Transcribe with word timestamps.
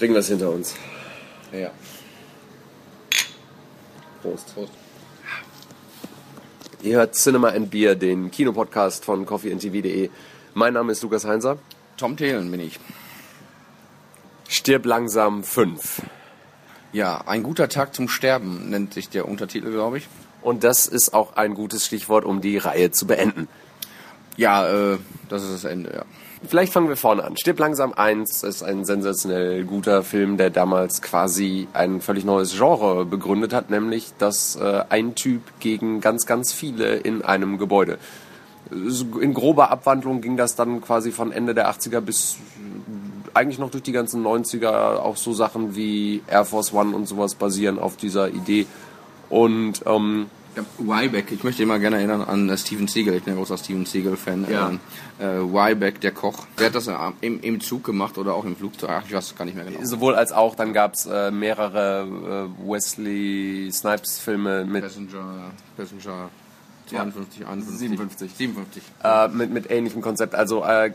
Bringen 0.00 0.14
wir 0.14 0.20
es 0.20 0.28
hinter 0.28 0.48
uns. 0.48 0.74
Ja. 1.52 1.70
Prost. 4.22 4.54
Prost. 4.54 4.72
Ihr 6.80 6.96
hört 6.96 7.14
Cinema 7.14 7.48
and 7.48 7.70
Beer, 7.70 7.96
den 7.96 8.30
Kinopodcast 8.30 9.04
von 9.04 9.26
coffeeandtv.de. 9.26 10.08
Mein 10.54 10.72
Name 10.72 10.92
ist 10.92 11.02
Lukas 11.02 11.26
Heinzer. 11.26 11.58
Tom 11.98 12.16
Thelen 12.16 12.50
bin 12.50 12.60
ich. 12.60 12.80
Stirb 14.48 14.86
langsam 14.86 15.44
5. 15.44 16.00
Ja, 16.94 17.20
ein 17.26 17.42
guter 17.42 17.68
Tag 17.68 17.94
zum 17.94 18.08
Sterben 18.08 18.70
nennt 18.70 18.94
sich 18.94 19.10
der 19.10 19.28
Untertitel, 19.28 19.70
glaube 19.70 19.98
ich. 19.98 20.08
Und 20.40 20.64
das 20.64 20.86
ist 20.86 21.12
auch 21.12 21.36
ein 21.36 21.52
gutes 21.52 21.84
Stichwort, 21.84 22.24
um 22.24 22.40
die 22.40 22.56
Reihe 22.56 22.90
zu 22.90 23.06
beenden. 23.06 23.48
Ja, 24.38 24.66
äh, 24.66 24.98
das 25.28 25.42
ist 25.42 25.52
das 25.52 25.64
Ende, 25.64 25.92
ja. 25.92 26.04
Vielleicht 26.46 26.72
fangen 26.72 26.88
wir 26.88 26.96
vorne 26.96 27.22
an. 27.22 27.36
Stirb 27.36 27.58
langsam 27.58 27.92
1 27.92 28.44
ist 28.44 28.62
ein 28.62 28.86
sensationell 28.86 29.64
guter 29.64 30.02
Film, 30.02 30.38
der 30.38 30.48
damals 30.48 31.02
quasi 31.02 31.68
ein 31.74 32.00
völlig 32.00 32.24
neues 32.24 32.56
Genre 32.56 33.04
begründet 33.04 33.52
hat, 33.52 33.68
nämlich 33.68 34.12
dass 34.18 34.56
äh, 34.56 34.84
ein 34.88 35.14
Typ 35.14 35.42
gegen 35.60 36.00
ganz, 36.00 36.24
ganz 36.24 36.52
viele 36.52 36.96
in 36.96 37.22
einem 37.22 37.58
Gebäude. 37.58 37.98
In 38.70 39.34
grober 39.34 39.70
Abwandlung 39.70 40.22
ging 40.22 40.36
das 40.36 40.54
dann 40.56 40.80
quasi 40.80 41.10
von 41.10 41.32
Ende 41.32 41.54
der 41.54 41.70
80er 41.70 42.00
bis 42.00 42.36
eigentlich 43.34 43.58
noch 43.58 43.70
durch 43.70 43.82
die 43.82 43.92
ganzen 43.92 44.24
90er. 44.24 44.96
Auch 44.96 45.16
so 45.16 45.32
Sachen 45.32 45.76
wie 45.76 46.22
Air 46.26 46.44
Force 46.44 46.72
One 46.72 46.94
und 46.94 47.06
sowas 47.06 47.34
basieren 47.34 47.78
auf 47.78 47.96
dieser 47.96 48.28
Idee. 48.28 48.66
Und 49.28 49.82
ähm, 49.86 50.26
Wybeck, 50.78 51.32
ich 51.32 51.44
möchte 51.44 51.62
immer 51.62 51.78
gerne 51.78 51.96
erinnern 51.96 52.22
an 52.22 52.48
äh, 52.48 52.56
Steven 52.56 52.88
Seagal, 52.88 53.14
ich 53.14 53.22
bin 53.22 53.34
ein 53.34 53.36
großer 53.36 53.58
Steven 53.58 53.86
Seagal-Fan. 53.86 54.46
Ja. 54.50 54.72
Äh, 55.18 55.40
Wybeck, 55.40 56.00
der 56.00 56.12
Koch, 56.12 56.46
der 56.58 56.66
hat 56.66 56.74
das 56.74 56.86
äh, 56.86 56.96
im, 57.20 57.40
im 57.40 57.60
Zug 57.60 57.84
gemacht 57.84 58.18
oder 58.18 58.34
auch 58.34 58.44
im 58.44 58.56
Flugzeug, 58.56 58.90
ach, 58.90 59.04
ich 59.06 59.12
weiß 59.12 59.36
gar 59.36 59.44
nicht 59.44 59.54
mehr 59.54 59.64
genau. 59.64 59.78
Sowohl 59.82 60.14
als 60.14 60.32
auch, 60.32 60.54
dann 60.54 60.72
gab 60.72 60.94
es 60.94 61.06
äh, 61.06 61.30
mehrere 61.30 62.48
äh, 62.62 62.68
Wesley 62.68 63.70
Snipes-Filme 63.72 64.64
mit... 64.64 64.82
Passenger, 64.82 65.52
Passenger 65.76 66.30
52, 66.90 67.46
51. 67.46 67.78
57. 67.78 68.36
57. 68.36 68.82
Äh, 69.04 69.28
mit, 69.28 69.50
mit 69.50 69.70
ähnlichem 69.70 70.02
Konzept. 70.02 70.34
Also 70.34 70.64
äh, 70.64 70.90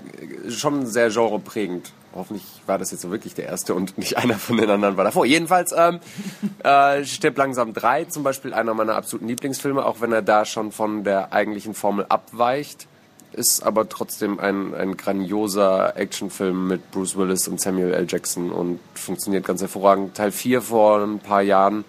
schon 0.50 0.86
sehr 0.86 1.10
genreprägend. 1.10 1.94
Hoffentlich 2.16 2.44
war 2.66 2.78
das 2.78 2.92
jetzt 2.92 3.02
so 3.02 3.12
wirklich 3.12 3.34
der 3.34 3.46
erste 3.46 3.76
und 3.76 3.98
nicht 3.98 4.18
einer 4.18 4.36
von 4.36 4.56
den 4.56 4.70
anderen 4.70 4.96
war 4.96 5.04
davor. 5.04 5.26
Jedenfalls 5.26 5.74
ähm, 5.78 6.00
äh, 6.64 7.04
Stirb 7.04 7.38
langsam 7.38 7.74
3 7.74 8.06
zum 8.06 8.24
Beispiel 8.24 8.54
einer 8.54 8.74
meiner 8.74 8.96
absoluten 8.96 9.28
Lieblingsfilme, 9.28 9.86
auch 9.86 10.00
wenn 10.00 10.14
er 10.14 10.22
da 10.22 10.46
schon 10.46 10.72
von 10.72 11.04
der 11.04 11.34
eigentlichen 11.34 11.74
Formel 11.74 12.06
abweicht. 12.08 12.88
Ist 13.34 13.64
aber 13.64 13.90
trotzdem 13.90 14.40
ein, 14.40 14.74
ein 14.74 14.96
grandioser 14.96 15.98
Actionfilm 15.98 16.70
mit 16.70 16.90
Bruce 16.92 17.18
Willis 17.18 17.50
und 17.50 17.60
Samuel 17.60 17.94
L. 17.94 18.08
Jackson 18.08 18.50
und 18.50 18.80
funktioniert 18.94 19.46
ganz 19.46 19.60
hervorragend. 19.60 20.16
Teil 20.16 20.32
4 20.32 20.62
vor 20.62 21.02
ein 21.04 21.20
paar 21.20 21.42
Jahren 21.42 21.84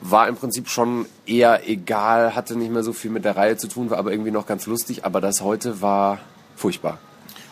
war 0.00 0.26
im 0.26 0.36
Prinzip 0.36 0.68
schon 0.68 1.04
eher 1.26 1.68
egal, 1.68 2.34
hatte 2.34 2.56
nicht 2.56 2.72
mehr 2.72 2.82
so 2.82 2.94
viel 2.94 3.10
mit 3.10 3.26
der 3.26 3.36
Reihe 3.36 3.58
zu 3.58 3.68
tun, 3.68 3.90
war 3.90 3.98
aber 3.98 4.10
irgendwie 4.10 4.30
noch 4.30 4.46
ganz 4.46 4.64
lustig. 4.66 5.04
Aber 5.04 5.20
das 5.20 5.42
heute 5.42 5.82
war 5.82 6.18
furchtbar. 6.56 6.98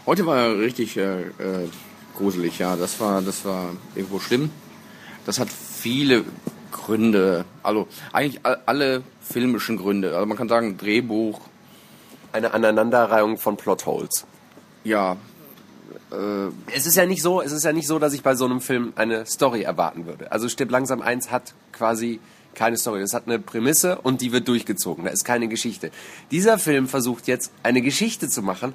Heute 0.06 0.24
war 0.24 0.56
richtig 0.56 0.96
äh, 0.96 1.22
äh, 1.22 1.68
gruselig, 2.16 2.60
ja. 2.60 2.76
Das 2.76 3.00
war, 3.00 3.22
das 3.22 3.44
war 3.44 3.70
irgendwo 3.96 4.20
schlimm. 4.20 4.50
Das 5.24 5.40
hat 5.40 5.48
viele 5.50 6.24
Gründe. 6.70 7.44
Also 7.64 7.88
eigentlich 8.12 8.40
alle 8.44 9.02
filmischen 9.20 9.76
Gründe. 9.76 10.14
Also 10.14 10.24
man 10.26 10.36
kann 10.36 10.48
sagen 10.48 10.78
Drehbuch. 10.78 11.40
Eine 12.32 12.54
Aneinanderreihung 12.54 13.36
von 13.36 13.56
Plotholes. 13.56 14.26
Ja. 14.84 15.16
Äh, 16.12 16.52
es 16.72 16.86
ist 16.86 16.94
ja 16.94 17.04
nicht 17.06 17.22
so, 17.22 17.42
es 17.42 17.50
ist 17.50 17.64
ja 17.64 17.72
nicht 17.72 17.88
so, 17.88 17.98
dass 17.98 18.12
ich 18.12 18.22
bei 18.22 18.36
so 18.36 18.44
einem 18.44 18.60
Film 18.60 18.92
eine 18.94 19.26
Story 19.26 19.62
erwarten 19.62 20.06
würde. 20.06 20.30
Also 20.30 20.48
Stirb 20.48 20.70
langsam 20.70 21.02
1 21.02 21.32
hat 21.32 21.54
quasi 21.72 22.20
keine 22.54 22.76
Story. 22.76 23.00
Das 23.00 23.12
hat 23.12 23.26
eine 23.26 23.40
Prämisse 23.40 23.98
und 23.98 24.20
die 24.20 24.30
wird 24.30 24.46
durchgezogen. 24.46 25.04
Da 25.04 25.10
ist 25.10 25.24
keine 25.24 25.48
Geschichte. 25.48 25.90
Dieser 26.30 26.58
Film 26.58 26.86
versucht 26.86 27.26
jetzt 27.26 27.50
eine 27.64 27.82
Geschichte 27.82 28.28
zu 28.28 28.42
machen 28.42 28.74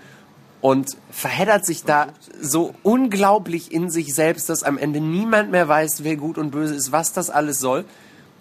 und 0.61 0.95
verheddert 1.09 1.65
sich 1.65 1.83
da 1.83 2.09
so 2.39 2.73
unglaublich 2.83 3.71
in 3.71 3.89
sich 3.89 4.13
selbst, 4.13 4.47
dass 4.49 4.63
am 4.63 4.77
Ende 4.77 5.01
niemand 5.01 5.51
mehr 5.51 5.67
weiß, 5.67 6.03
wer 6.03 6.15
gut 6.15 6.37
und 6.37 6.51
böse 6.51 6.75
ist, 6.75 6.91
was 6.91 7.13
das 7.13 7.29
alles 7.29 7.59
soll. 7.59 7.83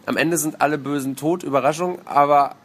Am 0.07 0.17
Ende 0.17 0.39
sind 0.39 0.61
alle 0.61 0.79
Bösen 0.79 1.17
tot, 1.17 1.43
Überraschung, 1.43 1.99
aber 2.05 2.57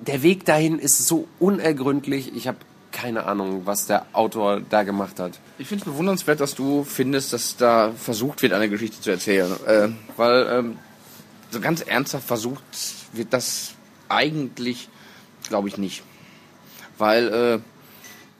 der 0.00 0.22
Weg 0.22 0.44
dahin 0.44 0.78
ist 0.78 1.06
so 1.06 1.28
unergründlich. 1.38 2.34
Ich 2.34 2.48
habe 2.48 2.58
keine 2.92 3.26
Ahnung, 3.26 3.62
was 3.66 3.86
der 3.86 4.06
Autor 4.14 4.62
da 4.70 4.82
gemacht 4.82 5.20
hat. 5.20 5.38
Ich 5.58 5.68
finde 5.68 5.84
es 5.84 5.90
bewundernswert, 5.90 6.40
dass 6.40 6.54
du 6.54 6.82
findest, 6.84 7.32
dass 7.32 7.56
da 7.56 7.92
versucht 7.92 8.40
wird, 8.40 8.54
eine 8.54 8.70
Geschichte 8.70 9.00
zu 9.00 9.10
erzählen. 9.10 9.52
Äh, 9.66 9.88
weil 10.16 10.46
ähm, 10.50 10.78
so 11.50 11.60
ganz 11.60 11.82
ernsthaft 11.82 12.26
versucht 12.26 12.62
wird 13.12 13.32
das 13.34 13.74
eigentlich, 14.08 14.88
glaube 15.48 15.68
ich, 15.68 15.76
nicht. 15.76 16.02
Weil 16.96 17.28
äh, 17.28 17.58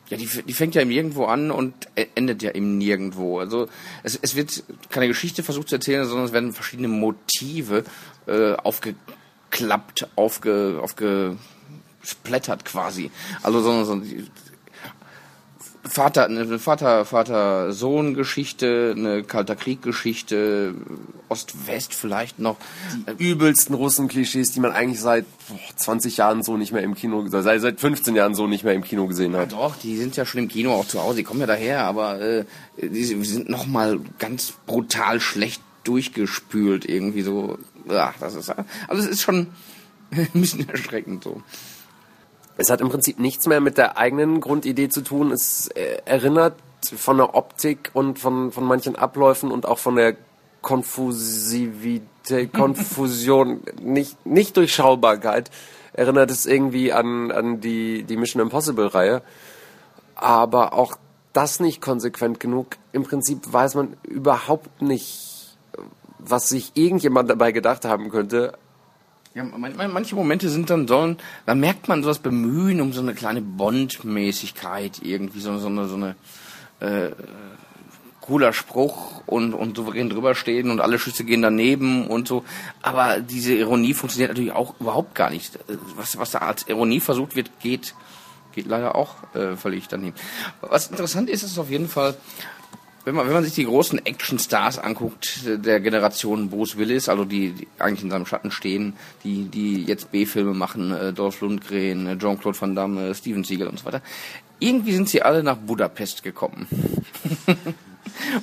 ja, 0.09 0.17
die, 0.17 0.27
die 0.27 0.53
fängt 0.53 0.75
ja 0.75 0.83
im 0.83 0.89
Nirgendwo 0.89 1.25
an 1.25 1.50
und 1.50 1.75
e-, 1.97 2.06
endet 2.15 2.43
ja 2.43 2.50
im 2.50 2.78
Nirgendwo. 2.78 3.41
Also 3.41 3.69
es, 4.03 4.19
es 4.21 4.37
wird 4.37 4.62
keine 4.91 5.09
Geschichte 5.09 5.43
versucht 5.43 5.69
zu 5.69 5.77
erzählen, 5.77 6.06
sondern 6.06 6.27
es 6.27 6.33
werden 6.33 6.53
verschiedene 6.53 6.89
Motive 6.89 7.84
äh, 8.27 8.53
aufgeklappt, 8.53 10.09
aufge, 10.15 10.81
aufgesplättert 10.81 12.65
quasi. 12.65 13.11
Also 13.43 13.61
so, 13.61 13.84
so, 13.84 14.03
Vater, 15.96 16.26
eine 16.26 16.58
Vater, 16.58 17.06
Vater, 17.06 17.72
Sohn 17.72 18.12
Geschichte, 18.12 18.92
eine 18.94 19.22
Kalter 19.22 19.56
Krieg 19.56 19.80
Geschichte, 19.80 20.74
Ost-West 21.30 21.94
vielleicht 21.94 22.38
noch. 22.38 22.58
Die 23.18 23.30
übelsten 23.30 23.74
Russen-Klischees, 23.74 24.52
die 24.52 24.60
man 24.60 24.72
eigentlich 24.72 25.00
seit 25.00 25.24
20 25.76 26.18
Jahren 26.18 26.42
so 26.42 26.58
nicht 26.58 26.70
mehr 26.70 26.82
im 26.82 26.94
Kino, 26.94 27.26
seit, 27.28 27.62
seit 27.62 27.80
15 27.80 28.14
Jahren 28.14 28.34
so 28.34 28.46
nicht 28.46 28.62
mehr 28.62 28.74
im 28.74 28.84
Kino 28.84 29.06
gesehen 29.06 29.34
hat. 29.36 29.52
Ja, 29.52 29.58
doch, 29.58 29.76
die 29.76 29.96
sind 29.96 30.16
ja 30.16 30.26
schon 30.26 30.42
im 30.42 30.48
Kino 30.48 30.74
auch 30.74 30.86
zu 30.86 31.02
Hause, 31.02 31.16
die 31.16 31.22
kommen 31.22 31.40
ja 31.40 31.46
daher, 31.46 31.84
aber 31.84 32.20
äh, 32.20 32.44
die 32.76 33.02
sind 33.02 33.48
noch 33.48 33.64
mal 33.64 33.98
ganz 34.18 34.52
brutal 34.66 35.18
schlecht 35.18 35.62
durchgespült 35.84 36.86
irgendwie 36.86 37.22
so. 37.22 37.56
Ja, 37.88 38.12
das 38.20 38.34
ist 38.34 38.50
also 38.50 39.02
es 39.02 39.06
ist 39.06 39.22
schon 39.22 39.46
ein 40.10 40.28
bisschen 40.34 40.68
erschreckend 40.68 41.24
so. 41.24 41.40
Es 42.56 42.71
hat 42.71 42.81
im 42.81 42.89
Prinzip 42.89 43.19
nichts 43.19 43.47
mehr 43.47 43.61
mit 43.61 43.77
der 43.78 43.99
eigenen 43.99 44.41
Grundidee 44.41 44.89
zu 44.89 45.03
tun. 45.03 45.31
Es 45.31 45.69
äh, 45.69 45.99
erinnert 46.05 46.55
von 46.84 47.19
der 47.19 47.34
Optik 47.34 47.91
und 47.93 48.19
von, 48.19 48.53
von 48.53 48.65
manchen 48.65 48.97
Abläufen 48.97 49.50
und 49.50 49.67
auch 49.67 49.78
von 49.78 49.97
der 49.97 50.17
Konfusivität, 50.62 52.53
Konfusion, 52.55 53.61
nicht, 53.81 54.25
nicht 54.25 54.56
Durchschaubarkeit, 54.56 55.50
erinnert 55.93 56.31
es 56.31 56.47
irgendwie 56.47 56.93
an, 56.93 57.31
an 57.31 57.61
die, 57.61 58.05
die 58.05 58.17
Mission 58.17 58.43
Impossible 58.43 58.87
Reihe. 58.87 59.23
Aber 60.15 60.73
auch 60.73 60.97
das 61.33 61.61
nicht 61.61 61.83
konsequent 61.83 62.41
genug. 62.41 62.69
Im 62.93 63.03
Prinzip 63.03 63.41
weiß 63.53 63.75
man 63.75 63.97
überhaupt 64.05 64.81
nicht, 64.81 65.56
was 66.19 66.49
sich 66.49 66.73
irgendjemand 66.75 67.28
dabei 67.28 67.53
gedacht 67.53 67.84
haben 67.84 68.11
könnte, 68.11 68.55
ja, 69.36 69.44
manche 69.44 70.14
Momente 70.14 70.48
sind 70.48 70.70
dann 70.70 70.88
so, 70.88 71.14
da 71.44 71.54
merkt 71.54 71.88
man 71.88 72.02
so 72.02 72.08
das 72.08 72.20
Bemühen 72.20 72.80
um 72.80 72.94
so 72.94 73.02
eine 73.02 73.12
kleine 73.12 73.42
Bond-Mäßigkeit 73.42 75.00
irgendwie, 75.02 75.41
so, 75.41 75.58
so 75.58 75.66
eine, 75.66 75.86
so 75.88 75.97
eine 75.97 76.16
äh, 76.80 77.10
cooler 78.22 78.54
Spruch 78.54 79.22
und, 79.26 79.52
und 79.52 79.76
souverän 79.76 80.08
drüber 80.08 80.34
stehen 80.34 80.70
und 80.70 80.80
alle 80.80 80.98
Schüsse 80.98 81.25
gehen 81.25 81.42
daneben 81.42 82.06
und 82.06 82.26
so. 82.26 82.44
Aber 82.80 83.20
diese 83.20 83.52
Ironie 83.52 83.92
funktioniert 83.92 84.30
natürlich 84.30 84.52
auch 84.52 84.80
überhaupt 84.80 85.14
gar 85.14 85.28
nicht. 85.28 85.58
Was, 85.96 86.16
was 86.16 86.30
da 86.30 86.38
als 86.38 86.66
Ironie 86.66 87.00
versucht 87.00 87.36
wird, 87.36 87.60
geht, 87.60 87.94
geht 88.54 88.66
leider 88.66 88.94
auch 88.94 89.16
äh, 89.34 89.54
völlig 89.54 89.86
daneben. 89.88 90.16
Was 90.62 90.88
interessant 90.88 91.28
ist, 91.28 91.42
ist 91.42 91.58
auf 91.58 91.69
jeden 91.69 91.88
Fall, 91.91 92.16
wenn 93.06 93.15
man, 93.15 93.27
wenn 93.27 93.34
man 93.34 93.44
sich 93.44 93.55
die 93.55 93.65
großen 93.65 94.05
Actionstars 94.05 94.81
anguckt, 94.81 95.43
der 95.47 95.79
Generation 95.79 96.50
Bruce 96.50 96.76
Willis, 96.76 97.08
also 97.08 97.25
die, 97.25 97.53
die 97.53 97.69
eigentlich 97.79 98.03
in 98.03 98.11
seinem 98.11 98.26
Schatten 98.26 98.50
stehen, 98.50 98.94
die, 99.23 99.44
die 99.44 99.85
jetzt 99.85 100.11
B-Filme 100.11 100.55
machen, 100.55 100.91
äh, 100.91 101.12
Dolph 101.12 101.41
Lundgren, 101.41 102.08
äh, 102.08 102.19
Jean-Claude 102.19 102.61
Van 102.61 102.75
Damme, 102.75 103.14
Steven 103.14 103.44
Seagal 103.44 103.69
und 103.69 103.79
so 103.79 103.85
weiter, 103.85 104.03
irgendwie 104.58 104.93
sind 104.93 105.08
sie 105.08 105.23
alle 105.23 105.44
nach 105.44 105.56
Budapest 105.56 106.25
gekommen. 106.25 106.67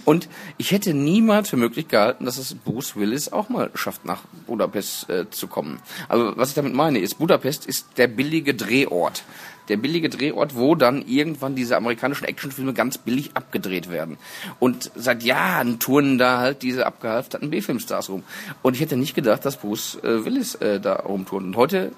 und 0.06 0.30
ich 0.58 0.72
hätte 0.72 0.94
niemals 0.94 1.50
für 1.50 1.58
möglich 1.58 1.88
gehalten, 1.88 2.26
dass 2.26 2.38
es 2.38 2.56
Bruce 2.56 2.96
Willis 2.96 3.32
auch 3.32 3.50
mal 3.50 3.72
schafft, 3.76 4.06
nach 4.06 4.24
Budapest 4.48 5.10
äh, 5.10 5.30
zu 5.30 5.48
kommen. 5.48 5.80
Also 6.10 6.34
was 6.36 6.50
ich 6.50 6.56
damit 6.56 6.74
meine, 6.74 7.00
ist, 7.00 7.20
Budapest 7.20 7.66
ist 7.66 7.88
der 7.98 8.08
billige 8.08 8.54
Drehort 8.54 9.24
der 9.70 9.78
billige 9.78 10.10
Drehort, 10.10 10.56
wo 10.56 10.76
dann 10.76 11.02
irgendwann 11.08 11.56
diese 11.56 11.78
amerikanischen 11.78 12.26
Actionfilme 12.26 12.74
ganz 12.74 12.98
billig 12.98 13.32
abgedreht 13.34 13.90
werden. 13.90 14.18
Und 14.60 14.92
seit 14.96 15.24
Jahren 15.24 15.80
touren 15.80 16.18
da 16.18 16.40
halt 16.40 16.62
diese 16.62 16.86
abgehalfterten 16.86 17.50
B-Filmstars 17.50 18.10
rum. 18.10 18.24
Und 18.62 18.76
ich 18.76 18.82
hätte 18.82 18.98
nicht 18.98 19.16
gedacht, 19.16 19.46
dass 19.46 19.58
Bruce 19.58 20.00
äh, 20.04 20.26
Willis 20.26 20.56
äh, 20.56 20.80
da 20.80 20.96
rumtouren. 20.96 21.46
Und 21.46 21.56
heute 21.56 21.92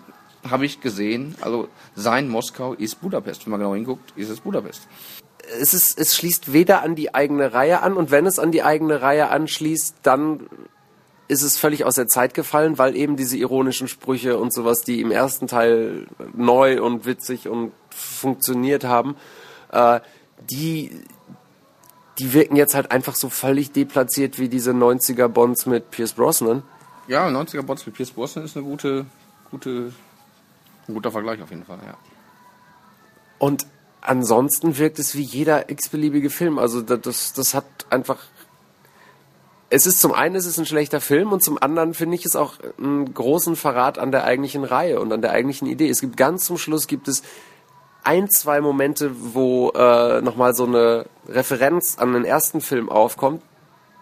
habe 0.50 0.66
ich 0.66 0.80
gesehen, 0.80 1.36
also 1.42 1.68
sein 1.96 2.30
Moskau 2.30 2.74
ist 2.74 3.02
Budapest. 3.02 3.46
Wenn 3.46 3.52
man 3.52 3.60
genau 3.60 3.74
hinguckt, 3.74 4.14
ist 4.16 4.30
es 4.30 4.42
Budapest. 4.42 4.88
Es 5.60 5.74
ist, 5.74 6.00
es 6.00 6.16
schließt 6.16 6.54
weder 6.54 6.82
an 6.84 6.96
die 6.96 7.14
eigene 7.14 7.54
Reihe 7.54 7.82
an 7.82 7.94
und 7.94 8.12
wenn 8.12 8.26
es 8.26 8.40
an 8.40 8.52
die 8.52 8.64
eigene 8.64 9.02
Reihe 9.02 9.30
anschließt, 9.30 9.96
dann 10.04 10.48
ist 11.28 11.42
es 11.42 11.58
völlig 11.58 11.86
aus 11.86 11.96
der 11.96 12.08
Zeit 12.08 12.34
gefallen, 12.34 12.78
weil 12.78 12.96
eben 12.96 13.16
diese 13.16 13.38
ironischen 13.38 13.88
Sprüche 13.88 14.38
und 14.38 14.54
sowas, 14.54 14.82
die 14.82 15.02
im 15.02 15.12
ersten 15.12 15.48
Teil 15.48 16.08
neu 16.36 16.82
und 16.82 17.06
witzig 17.06 17.48
und 17.48 17.72
funktioniert 17.90 18.84
haben, 18.84 19.16
äh, 19.72 20.00
die, 20.50 20.92
die 22.20 22.34
wirken 22.34 22.56
jetzt 22.56 22.76
halt 22.76 22.92
einfach 22.92 23.16
so 23.16 23.30
völlig 23.30 23.72
deplatziert 23.72 24.38
wie 24.38 24.50
diese 24.50 24.72
90er 24.72 25.28
Bonds 25.28 25.66
mit 25.66 25.90
Pierce 25.90 26.14
Brosnan. 26.14 26.62
Ja, 27.08 27.28
90er 27.28 27.64
Bonds 27.64 27.86
mit 27.86 27.96
Pierce 27.96 28.12
Brosnan 28.12 28.46
ist 28.46 28.56
eine 28.56 28.66
gute, 28.66 29.06
gute, 29.50 29.94
ein 30.88 30.94
guter 30.94 31.12
Vergleich 31.12 31.42
auf 31.42 31.50
jeden 31.50 31.66
Fall, 31.66 31.80
ja. 31.86 31.98
Und 33.40 33.66
ansonsten 34.08 34.78
wirkt 34.78 35.00
es 35.00 35.16
wie 35.16 35.22
jeder 35.22 35.70
x-beliebige 35.70 36.30
Film. 36.30 36.60
Also 36.60 36.82
das, 36.82 37.34
das 37.34 37.54
hat 37.54 37.66
einfach. 37.90 38.18
Es 39.70 39.88
ist 39.88 40.00
zum 40.00 40.14
einen 40.14 40.36
ist 40.36 40.46
es 40.46 40.60
ein 40.60 40.66
schlechter 40.66 41.02
Film 41.02 41.34
und 41.34 41.44
zum 41.44 41.62
anderen 41.62 41.94
finde 41.94 42.16
ich 42.16 42.26
es 42.26 42.36
auch 42.36 42.54
einen 42.78 43.14
großen 43.14 43.56
Verrat 43.56 43.98
an 43.98 44.12
der 44.12 44.24
eigentlichen 44.24 44.64
Reihe 44.64 45.00
und 45.00 45.12
an 45.12 45.22
der 45.22 45.32
eigentlichen 45.32 45.68
Idee. 45.68 45.90
Es 45.90 46.02
gibt 46.02 46.18
ganz 46.18 46.46
zum 46.46 46.58
Schluss 46.58 46.88
gibt 46.88 47.08
es 47.08 47.24
ein, 48.04 48.30
zwei 48.30 48.62
Momente, 48.62 49.12
wo 49.34 49.72
äh, 49.72 50.22
nochmal 50.22 50.54
so 50.54 50.66
eine 50.66 51.08
Referenz 51.28 51.98
an 51.98 52.14
den 52.14 52.24
ersten 52.24 52.62
Film 52.62 52.90
aufkommt, 52.90 53.42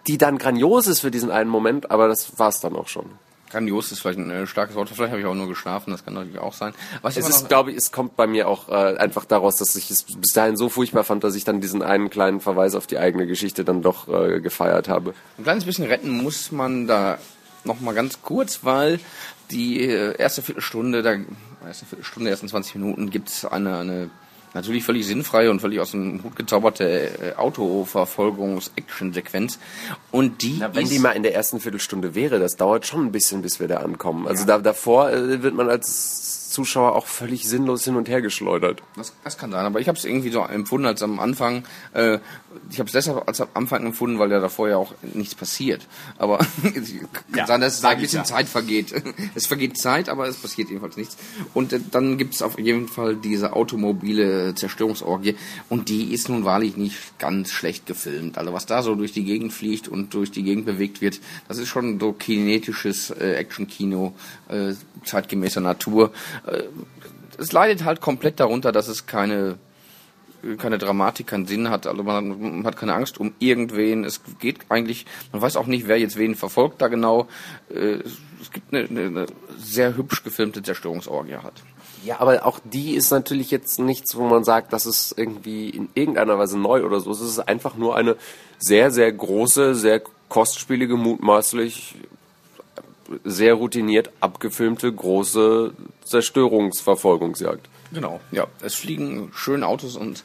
die 0.06 0.18
dann 0.18 0.36
grandios 0.36 0.86
ist 0.86 1.00
für 1.00 1.10
diesen 1.10 1.30
einen 1.30 1.48
Moment, 1.48 1.90
aber 1.90 2.08
das 2.08 2.38
war's 2.38 2.60
dann 2.60 2.76
auch 2.76 2.88
schon 2.88 3.06
grandios 3.54 3.92
ist 3.92 4.00
vielleicht 4.00 4.18
ein 4.18 4.30
äh, 4.30 4.46
starkes 4.46 4.74
Wort. 4.74 4.88
Vielleicht 4.88 5.10
habe 5.10 5.20
ich 5.20 5.26
auch 5.26 5.34
nur 5.34 5.48
geschlafen, 5.48 5.90
das 5.92 6.04
kann 6.04 6.14
natürlich 6.14 6.38
auch 6.38 6.52
sein. 6.52 6.74
Was 7.02 7.16
es 7.16 7.28
ist, 7.28 7.48
glaube 7.48 7.70
ich, 7.70 7.76
es 7.76 7.92
kommt 7.92 8.16
bei 8.16 8.26
mir 8.26 8.48
auch 8.48 8.68
äh, 8.68 8.96
einfach 8.96 9.24
daraus, 9.24 9.56
dass 9.56 9.74
ich 9.76 9.90
es 9.90 10.02
bis 10.02 10.32
dahin 10.32 10.56
so 10.56 10.68
furchtbar 10.68 11.04
fand, 11.04 11.24
dass 11.24 11.34
ich 11.34 11.44
dann 11.44 11.60
diesen 11.60 11.82
einen 11.82 12.10
kleinen 12.10 12.40
Verweis 12.40 12.74
auf 12.74 12.86
die 12.86 12.98
eigene 12.98 13.26
Geschichte 13.26 13.64
dann 13.64 13.82
doch 13.82 14.08
äh, 14.08 14.40
gefeiert 14.40 14.88
habe. 14.88 15.14
Ein 15.38 15.44
kleines 15.44 15.64
bisschen 15.64 15.86
retten 15.86 16.10
muss 16.10 16.52
man 16.52 16.86
da 16.86 17.18
noch 17.64 17.80
mal 17.80 17.94
ganz 17.94 18.20
kurz, 18.22 18.60
weil 18.62 19.00
die 19.50 19.80
äh, 19.80 20.16
erste 20.18 20.42
Viertelstunde, 20.42 21.02
da 21.02 21.16
erste 21.66 21.86
Viertelstunde, 21.86 22.30
ersten 22.30 22.48
20 22.48 22.74
Minuten 22.74 23.10
gibt 23.10 23.28
es 23.28 23.44
eine, 23.44 23.78
eine 23.78 24.10
natürlich 24.54 24.84
völlig 24.84 25.06
sinnfreie 25.06 25.50
und 25.50 25.60
völlig 25.60 25.80
aus 25.80 25.90
dem 25.90 26.22
Hut 26.22 26.36
gezauberte 26.36 26.84
äh, 26.84 27.34
Autoverfolgungs-Action-Sequenz. 27.36 29.58
Und 30.10 30.42
die 30.42 30.56
Na, 30.60 30.74
wenn 30.74 30.88
die 30.88 30.98
mal 30.98 31.12
in 31.12 31.22
der 31.22 31.34
ersten 31.34 31.60
Viertelstunde 31.60 32.14
wäre, 32.14 32.38
das 32.38 32.56
dauert 32.56 32.86
schon 32.86 33.06
ein 33.06 33.12
bisschen, 33.12 33.42
bis 33.42 33.60
wir 33.60 33.68
da 33.68 33.78
ankommen. 33.78 34.26
Also 34.26 34.42
ja. 34.42 34.46
da, 34.46 34.58
davor 34.58 35.10
äh, 35.10 35.42
wird 35.42 35.54
man 35.54 35.68
als 35.68 36.43
Zuschauer 36.54 36.94
auch 36.94 37.06
völlig 37.06 37.48
sinnlos 37.48 37.84
hin 37.84 37.96
und 37.96 38.08
her 38.08 38.22
geschleudert. 38.22 38.82
Das, 38.96 39.12
das 39.24 39.36
kann 39.36 39.50
sein, 39.50 39.66
aber 39.66 39.80
ich 39.80 39.88
habe 39.88 39.98
es 39.98 40.04
irgendwie 40.04 40.30
so 40.30 40.40
empfunden 40.40 40.86
als 40.86 41.02
am 41.02 41.18
Anfang. 41.18 41.64
Äh, 41.92 42.18
ich 42.70 42.78
habe 42.78 42.86
es 42.86 42.92
deshalb 42.92 43.26
als 43.26 43.40
am 43.40 43.48
Anfang 43.54 43.84
empfunden, 43.84 44.18
weil 44.18 44.30
ja 44.30 44.40
davor 44.40 44.68
ja 44.68 44.76
auch 44.76 44.94
nichts 45.02 45.34
passiert. 45.34 45.86
Aber 46.16 46.38
kann 46.62 46.86
ja, 47.34 47.46
sein, 47.46 47.60
dass 47.60 47.80
da 47.80 47.90
ein 47.90 48.00
bisschen 48.00 48.20
ja. 48.20 48.24
Zeit 48.24 48.48
vergeht. 48.48 48.94
es 49.34 49.46
vergeht 49.46 49.76
Zeit, 49.76 50.08
aber 50.08 50.28
es 50.28 50.36
passiert 50.36 50.68
jedenfalls 50.68 50.96
nichts. 50.96 51.16
Und 51.52 51.72
äh, 51.72 51.80
dann 51.90 52.16
gibt 52.18 52.34
es 52.34 52.42
auf 52.42 52.58
jeden 52.58 52.88
Fall 52.88 53.16
diese 53.16 53.54
automobile 53.54 54.54
Zerstörungsorgie 54.54 55.36
und 55.68 55.88
die 55.88 56.14
ist 56.14 56.28
nun 56.28 56.44
wahrlich 56.44 56.76
nicht 56.76 57.18
ganz 57.18 57.50
schlecht 57.50 57.86
gefilmt. 57.86 58.38
Also 58.38 58.52
was 58.52 58.66
da 58.66 58.82
so 58.82 58.94
durch 58.94 59.12
die 59.12 59.24
Gegend 59.24 59.52
fliegt 59.52 59.88
und 59.88 60.14
durch 60.14 60.30
die 60.30 60.44
Gegend 60.44 60.66
bewegt 60.66 61.00
wird, 61.00 61.20
das 61.48 61.58
ist 61.58 61.68
schon 61.68 61.98
so 61.98 62.12
kinetisches 62.12 63.10
äh, 63.10 63.34
Action-Kino 63.34 64.14
äh, 64.48 64.74
zeitgemäßer 65.04 65.60
Natur. 65.60 66.12
Äh, 66.46 66.64
es 67.38 67.52
leidet 67.52 67.84
halt 67.84 68.00
komplett 68.00 68.40
darunter, 68.40 68.72
dass 68.72 68.88
es 68.88 69.06
keine 69.06 69.58
keine 70.58 70.78
Dramatik, 70.78 71.28
keinen 71.28 71.46
Sinn 71.46 71.70
hat, 71.70 71.86
also 71.86 72.02
man, 72.02 72.38
man, 72.38 72.66
hat 72.66 72.76
keine 72.76 72.94
Angst 72.94 73.18
um 73.18 73.32
irgendwen. 73.38 74.04
Es 74.04 74.20
geht 74.40 74.58
eigentlich, 74.68 75.06
man 75.32 75.40
weiß 75.40 75.56
auch 75.56 75.66
nicht, 75.66 75.88
wer 75.88 75.98
jetzt 75.98 76.18
wen 76.18 76.34
verfolgt 76.34 76.82
da 76.82 76.88
genau. 76.88 77.28
Äh, 77.70 78.00
es 78.42 78.50
gibt 78.52 78.74
eine, 78.74 78.86
eine 78.86 79.26
sehr 79.58 79.96
hübsch 79.96 80.22
gefilmte 80.22 80.62
Zerstörungsorgie 80.62 81.36
hat. 81.36 81.54
Ja, 82.04 82.20
aber 82.20 82.44
auch 82.44 82.60
die 82.62 82.94
ist 82.94 83.10
natürlich 83.10 83.50
jetzt 83.50 83.78
nichts, 83.78 84.16
wo 84.16 84.26
man 84.26 84.44
sagt, 84.44 84.74
das 84.74 84.84
ist 84.84 85.14
irgendwie 85.16 85.70
in 85.70 85.88
irgendeiner 85.94 86.38
Weise 86.38 86.58
neu 86.58 86.84
oder 86.84 87.00
so. 87.00 87.10
Es 87.10 87.22
ist 87.22 87.38
einfach 87.38 87.76
nur 87.76 87.96
eine 87.96 88.16
sehr, 88.58 88.90
sehr 88.90 89.10
große, 89.10 89.74
sehr 89.74 90.02
kostspielige, 90.28 90.96
mutmaßlich 90.96 91.96
sehr 93.24 93.54
routiniert 93.54 94.10
abgefilmte 94.20 94.92
große 94.92 95.72
Zerstörungsverfolgungsjagd. 96.04 97.68
Genau, 97.92 98.20
ja. 98.32 98.46
Es 98.62 98.74
fliegen 98.74 99.30
schöne 99.34 99.66
Autos 99.66 99.96
und 99.96 100.24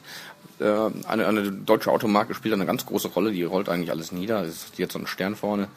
äh, 0.60 0.64
eine, 1.06 1.26
eine 1.26 1.52
deutsche 1.52 1.90
Automarke 1.90 2.34
spielt 2.34 2.54
eine 2.54 2.66
ganz 2.66 2.86
große 2.86 3.08
Rolle. 3.08 3.32
Die 3.32 3.42
rollt 3.42 3.68
eigentlich 3.68 3.90
alles 3.90 4.12
nieder. 4.12 4.46
Die 4.76 4.82
hat 4.82 4.92
so 4.92 4.98
einen 4.98 5.06
Stern 5.06 5.36
vorne. 5.36 5.68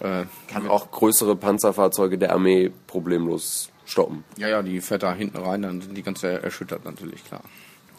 Äh, 0.00 0.24
Kann 0.48 0.68
auch 0.68 0.90
größere 0.90 1.36
Panzerfahrzeuge 1.36 2.18
der 2.18 2.32
Armee 2.32 2.72
problemlos 2.86 3.70
stoppen. 3.84 4.24
Ja, 4.36 4.48
ja, 4.48 4.62
die 4.62 4.80
fährt 4.80 5.02
da 5.02 5.14
hinten 5.14 5.36
rein, 5.36 5.62
dann 5.62 5.80
sind 5.80 5.96
die 5.96 6.02
ganz 6.02 6.22
erschüttert 6.22 6.84
natürlich, 6.84 7.24
klar. 7.24 7.42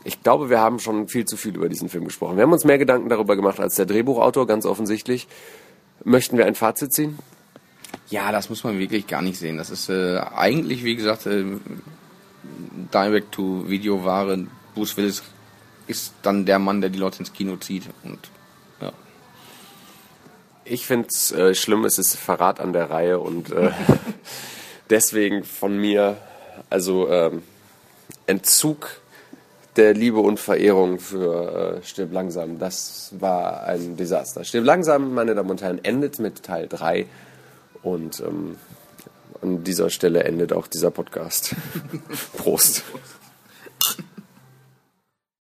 Ich 0.03 0.21
glaube, 0.21 0.49
wir 0.49 0.59
haben 0.59 0.79
schon 0.79 1.07
viel 1.07 1.25
zu 1.25 1.35
viel 1.37 1.55
über 1.55 1.69
diesen 1.69 1.89
Film 1.89 2.05
gesprochen. 2.05 2.37
Wir 2.37 2.43
haben 2.43 2.53
uns 2.53 2.63
mehr 2.63 2.77
Gedanken 2.77 3.09
darüber 3.09 3.35
gemacht 3.35 3.59
als 3.59 3.75
der 3.75 3.85
Drehbuchautor, 3.85 4.45
ganz 4.45 4.65
offensichtlich. 4.65 5.27
Möchten 6.03 6.37
wir 6.37 6.45
ein 6.45 6.55
Fazit 6.55 6.93
ziehen? 6.93 7.17
Ja, 8.09 8.31
das 8.31 8.49
muss 8.49 8.63
man 8.63 8.77
wirklich 8.77 9.07
gar 9.07 9.21
nicht 9.21 9.39
sehen. 9.39 9.57
Das 9.57 9.69
ist 9.69 9.89
äh, 9.89 10.19
eigentlich, 10.35 10.83
wie 10.83 10.95
gesagt, 10.95 11.25
äh, 11.25 11.43
Direct-to-Video-Ware. 12.93 14.45
Bruce 14.75 14.97
Willis 14.97 15.23
ist 15.87 16.13
dann 16.21 16.45
der 16.45 16.59
Mann, 16.59 16.81
der 16.81 16.89
die 16.89 16.99
Leute 16.99 17.19
ins 17.19 17.33
Kino 17.33 17.55
zieht. 17.57 17.83
Und 18.03 18.19
ja. 18.79 18.91
Ich 20.65 20.85
finde 20.85 21.07
es 21.09 21.31
äh, 21.31 21.55
schlimm, 21.55 21.85
es 21.85 21.97
ist 21.97 22.15
Verrat 22.15 22.59
an 22.59 22.73
der 22.73 22.91
Reihe 22.91 23.19
und 23.19 23.51
äh, 23.51 23.71
deswegen 24.89 25.43
von 25.43 25.77
mir, 25.77 26.17
also 26.69 27.09
ähm, 27.09 27.41
Entzug 28.27 29.01
der 29.75 29.93
Liebe 29.93 30.19
und 30.19 30.39
Verehrung 30.39 30.99
für 30.99 31.79
äh, 31.81 31.85
Stirb 31.85 32.13
langsam. 32.13 32.59
Das 32.59 33.13
war 33.19 33.63
ein 33.63 33.97
Desaster. 33.97 34.43
Stirb 34.43 34.65
langsam, 34.65 35.13
meine 35.13 35.35
Damen 35.35 35.49
und 35.49 35.61
Herren, 35.61 35.83
endet 35.83 36.19
mit 36.19 36.43
Teil 36.43 36.67
3 36.67 37.07
und 37.85 38.19
ähm, 38.19 38.55
an 39.41 39.63
dieser 39.63 39.89
Stelle 39.89 40.23
endet 40.23 40.53
auch 40.53 40.67
dieser 40.67 40.91
Podcast. 40.91 41.55
Prost. 42.37 42.83